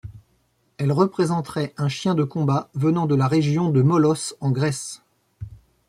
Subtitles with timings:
[0.79, 5.03] Elle représenterait un chien de combat venant de la région de Molosse en Grèce.